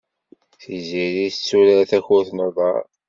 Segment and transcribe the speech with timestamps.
[0.61, 2.81] Tiziri tetturar takurt n uḍar.